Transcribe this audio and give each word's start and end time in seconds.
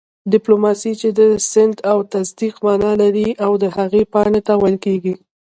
ډيپلوماسۍ 0.33 0.93
چې 1.01 1.09
د 1.19 1.21
سند 1.51 1.75
او 1.91 1.97
تصديق 2.13 2.55
مانا 2.65 2.91
لري 3.01 3.27
او 3.45 3.51
هغې 3.77 4.01
پاڼي 4.13 4.41
ته 4.47 4.53
ويل 4.61 4.77
کيږي 4.85 5.13